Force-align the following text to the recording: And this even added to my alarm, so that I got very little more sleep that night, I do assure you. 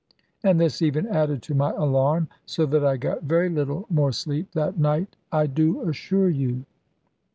And 0.43 0.59
this 0.59 0.81
even 0.81 1.05
added 1.05 1.43
to 1.43 1.53
my 1.53 1.73
alarm, 1.73 2.27
so 2.47 2.65
that 2.65 2.83
I 2.83 2.97
got 2.97 3.21
very 3.21 3.49
little 3.49 3.85
more 3.87 4.11
sleep 4.11 4.51
that 4.53 4.79
night, 4.79 5.15
I 5.31 5.45
do 5.45 5.87
assure 5.87 6.27
you. 6.29 6.65